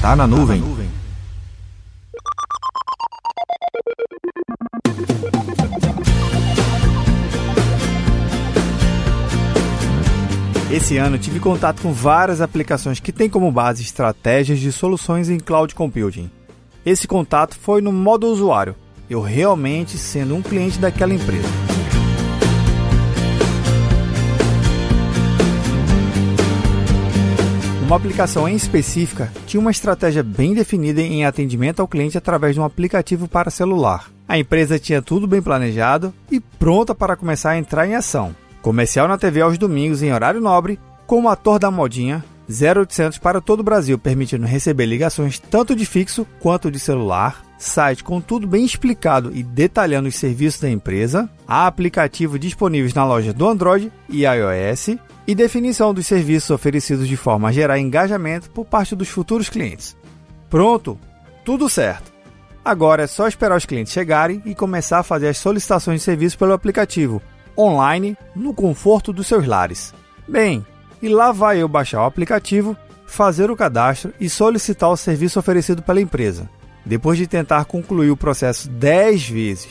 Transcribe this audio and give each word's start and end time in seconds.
Tá 0.00 0.16
na 0.16 0.26
nuvem. 0.26 0.62
Esse 10.72 10.96
ano 10.96 11.18
tive 11.18 11.38
contato 11.38 11.82
com 11.82 11.92
várias 11.92 12.40
aplicações 12.40 12.98
que 12.98 13.12
têm 13.12 13.28
como 13.28 13.52
base 13.52 13.82
estratégias 13.82 14.58
de 14.58 14.72
soluções 14.72 15.28
em 15.28 15.38
cloud 15.38 15.74
computing. 15.74 16.30
Esse 16.86 17.06
contato 17.06 17.54
foi 17.54 17.82
no 17.82 17.92
modo 17.92 18.26
usuário, 18.26 18.74
eu 19.10 19.20
realmente 19.20 19.98
sendo 19.98 20.34
um 20.34 20.40
cliente 20.40 20.78
daquela 20.78 21.12
empresa. 21.12 21.69
Uma 27.90 27.96
aplicação 27.96 28.48
em 28.48 28.54
específica 28.54 29.32
tinha 29.48 29.60
uma 29.60 29.72
estratégia 29.72 30.22
bem 30.22 30.54
definida 30.54 31.00
em 31.00 31.24
atendimento 31.24 31.80
ao 31.80 31.88
cliente 31.88 32.16
através 32.16 32.54
de 32.54 32.60
um 32.60 32.64
aplicativo 32.64 33.26
para 33.26 33.50
celular. 33.50 34.12
A 34.28 34.38
empresa 34.38 34.78
tinha 34.78 35.02
tudo 35.02 35.26
bem 35.26 35.42
planejado 35.42 36.14
e 36.30 36.38
pronta 36.38 36.94
para 36.94 37.16
começar 37.16 37.50
a 37.50 37.58
entrar 37.58 37.88
em 37.88 37.96
ação. 37.96 38.32
Comercial 38.62 39.08
na 39.08 39.18
TV 39.18 39.40
aos 39.40 39.58
domingos 39.58 40.04
em 40.04 40.12
horário 40.12 40.40
nobre, 40.40 40.78
como 41.04 41.28
ator 41.28 41.58
da 41.58 41.68
modinha, 41.68 42.24
0800 42.50 43.18
para 43.18 43.40
todo 43.40 43.60
o 43.60 43.64
Brasil, 43.64 43.98
permitindo 43.98 44.46
receber 44.46 44.86
ligações 44.86 45.38
tanto 45.38 45.74
de 45.74 45.86
fixo 45.86 46.26
quanto 46.40 46.70
de 46.70 46.78
celular, 46.78 47.44
site 47.58 48.02
com 48.02 48.20
tudo 48.20 48.46
bem 48.46 48.64
explicado 48.64 49.30
e 49.34 49.42
detalhando 49.42 50.08
os 50.08 50.16
serviços 50.16 50.60
da 50.60 50.68
empresa, 50.68 51.30
aplicativo 51.46 52.38
disponíveis 52.38 52.94
na 52.94 53.04
loja 53.04 53.32
do 53.32 53.48
Android 53.48 53.92
e 54.08 54.24
iOS 54.24 54.96
e 55.26 55.34
definição 55.34 55.94
dos 55.94 56.06
serviços 56.06 56.50
oferecidos 56.50 57.06
de 57.06 57.16
forma 57.16 57.48
a 57.48 57.52
gerar 57.52 57.78
engajamento 57.78 58.50
por 58.50 58.64
parte 58.64 58.96
dos 58.96 59.08
futuros 59.08 59.48
clientes. 59.48 59.96
Pronto, 60.48 60.98
tudo 61.44 61.68
certo. 61.68 62.10
Agora 62.64 63.04
é 63.04 63.06
só 63.06 63.28
esperar 63.28 63.56
os 63.56 63.64
clientes 63.64 63.92
chegarem 63.92 64.42
e 64.44 64.54
começar 64.54 64.98
a 64.98 65.04
fazer 65.04 65.28
as 65.28 65.38
solicitações 65.38 66.00
de 66.00 66.04
serviço 66.04 66.36
pelo 66.36 66.52
aplicativo, 66.52 67.22
online, 67.56 68.16
no 68.34 68.52
conforto 68.52 69.12
dos 69.12 69.26
seus 69.26 69.46
lares. 69.46 69.94
Bem, 70.28 70.64
e 71.02 71.08
lá 71.08 71.32
vai 71.32 71.62
eu 71.62 71.68
baixar 71.68 72.02
o 72.02 72.06
aplicativo, 72.06 72.76
fazer 73.06 73.50
o 73.50 73.56
cadastro 73.56 74.12
e 74.20 74.28
solicitar 74.28 74.90
o 74.90 74.96
serviço 74.96 75.38
oferecido 75.38 75.82
pela 75.82 76.00
empresa, 76.00 76.48
depois 76.84 77.18
de 77.18 77.26
tentar 77.26 77.64
concluir 77.64 78.10
o 78.10 78.16
processo 78.16 78.68
10 78.68 79.28
vezes. 79.28 79.68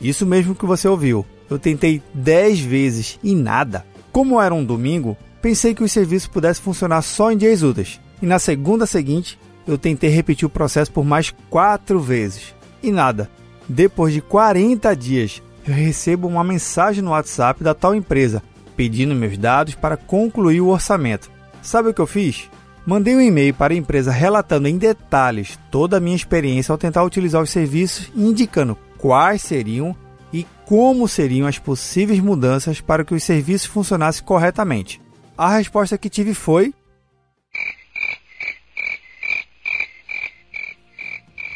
Isso 0.00 0.26
mesmo 0.26 0.54
que 0.54 0.66
você 0.66 0.86
ouviu, 0.86 1.24
eu 1.48 1.58
tentei 1.58 2.02
10 2.12 2.60
vezes 2.60 3.18
e 3.22 3.34
nada. 3.34 3.86
Como 4.12 4.40
era 4.40 4.54
um 4.54 4.64
domingo, 4.64 5.16
pensei 5.40 5.74
que 5.74 5.82
o 5.82 5.88
serviço 5.88 6.30
pudesse 6.30 6.60
funcionar 6.60 7.02
só 7.02 7.32
em 7.32 7.36
dias 7.36 7.62
úteis, 7.62 8.00
e 8.20 8.26
na 8.26 8.38
segunda 8.38 8.86
seguinte 8.86 9.38
eu 9.66 9.78
tentei 9.78 10.10
repetir 10.10 10.46
o 10.46 10.50
processo 10.50 10.92
por 10.92 11.04
mais 11.04 11.34
4 11.48 11.98
vezes 12.00 12.54
e 12.82 12.90
nada. 12.90 13.30
Depois 13.66 14.12
de 14.12 14.20
40 14.20 14.94
dias, 14.94 15.42
eu 15.66 15.72
recebo 15.72 16.28
uma 16.28 16.44
mensagem 16.44 17.02
no 17.02 17.12
WhatsApp 17.12 17.64
da 17.64 17.72
tal 17.72 17.94
empresa 17.94 18.42
pedindo 18.76 19.14
meus 19.14 19.36
dados 19.38 19.74
para 19.74 19.96
concluir 19.96 20.60
o 20.60 20.68
orçamento. 20.68 21.30
Sabe 21.62 21.88
o 21.88 21.94
que 21.94 22.00
eu 22.00 22.06
fiz? 22.06 22.50
Mandei 22.86 23.16
um 23.16 23.20
e-mail 23.20 23.54
para 23.54 23.72
a 23.72 23.76
empresa 23.76 24.12
relatando 24.12 24.68
em 24.68 24.76
detalhes 24.76 25.58
toda 25.70 25.96
a 25.96 26.00
minha 26.00 26.16
experiência 26.16 26.70
ao 26.70 26.78
tentar 26.78 27.02
utilizar 27.02 27.42
os 27.42 27.50
serviços 27.50 28.12
indicando 28.14 28.76
quais 28.98 29.40
seriam 29.40 29.96
e 30.32 30.46
como 30.66 31.08
seriam 31.08 31.46
as 31.46 31.58
possíveis 31.58 32.20
mudanças 32.20 32.80
para 32.80 33.04
que 33.04 33.14
os 33.14 33.22
serviços 33.22 33.68
funcionassem 33.68 34.24
corretamente. 34.24 35.00
A 35.36 35.56
resposta 35.56 35.96
que 35.96 36.10
tive 36.10 36.34
foi: 36.34 36.74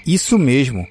Isso 0.06 0.38
mesmo. 0.38 0.88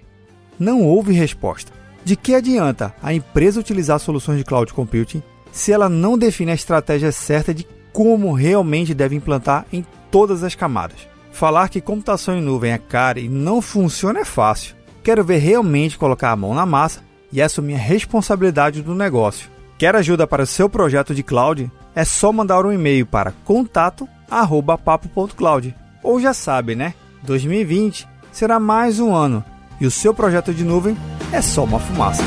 Não 0.60 0.84
houve 0.84 1.14
resposta. 1.14 1.72
De 2.06 2.16
que 2.16 2.36
adianta 2.36 2.96
a 3.02 3.14
empresa 3.14 3.60
utilizar 3.60 4.00
soluções 4.00 4.38
de 4.38 4.46
cloud 4.46 4.72
computing 4.74 5.24
se 5.58 5.72
ela 5.72 5.88
não 5.90 6.16
define 6.18 6.52
a 6.52 6.56
estratégia 6.56 7.12
certa 7.12 7.54
de 7.54 7.68
como 7.92 8.32
realmente 8.32 8.94
deve 8.94 9.16
implantar 9.16 9.66
em 9.74 9.84
todas 10.12 10.44
as 10.44 10.54
camadas? 10.54 11.08
Falar 11.32 11.70
que 11.70 11.82
computação 11.82 12.38
em 12.38 12.42
nuvem 12.42 12.72
é 12.72 12.78
cara 12.78 13.20
e 13.20 13.28
não 13.28 13.60
funciona 13.62 14.20
é 14.20 14.26
fácil. 14.26 14.76
Quero 15.04 15.24
ver 15.24 15.38
realmente 15.38 15.98
colocar 15.98 16.32
a 16.32 16.36
mão 16.36 16.54
na 16.54 16.64
massa 16.66 17.02
e 17.34 17.42
assumir 17.42 17.74
a 17.74 17.80
responsabilidade 17.80 18.84
do 18.84 18.94
negócio. 18.94 19.50
Quer 19.80 19.96
ajuda 19.96 20.28
para 20.28 20.44
o 20.44 20.48
seu 20.48 20.70
projeto 20.70 21.16
de 21.16 21.24
cloud? 21.24 21.72
É 21.96 22.06
só 22.06 22.32
mandar 22.32 22.64
um 22.66 22.72
e-mail 22.72 23.08
para 23.08 23.34
contato@papo.cloud. 23.44 25.76
Ou 26.04 26.20
já 26.20 26.34
sabe, 26.34 26.76
né? 26.76 26.94
2020 27.24 28.08
será 28.32 28.60
mais 28.60 29.00
um 29.00 29.16
ano 29.16 29.44
e 29.82 29.88
o 29.88 29.92
seu 29.92 30.14
projeto 30.14 30.54
de 30.54 30.64
nuvem 30.64 30.96
é 31.32 31.42
só 31.42 31.64
uma 31.64 31.80
fumaça. 31.80 32.24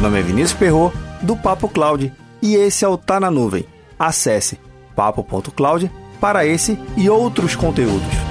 Meu 0.00 0.08
nome 0.08 0.20
é 0.20 0.22
Vinícius 0.22 0.58
Perro 0.58 0.90
do 1.20 1.36
Papo 1.36 1.68
Cloud, 1.68 2.10
e 2.40 2.54
esse 2.54 2.86
é 2.86 2.88
o 2.88 2.96
Tá 2.96 3.20
na 3.20 3.30
Nuvem. 3.30 3.66
Acesse 3.98 4.58
papo.cloud 4.96 5.90
para 6.18 6.46
esse 6.46 6.78
e 6.96 7.10
outros 7.10 7.54
conteúdos. 7.54 8.29